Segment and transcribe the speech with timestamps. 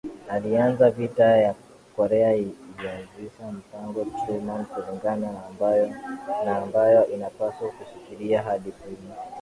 [0.29, 1.55] alianza Vita ya
[1.95, 5.31] Korea ilianzisha mpango Truman kulingana
[6.45, 8.97] na ambayo inapaswa kushikilia hadi kumi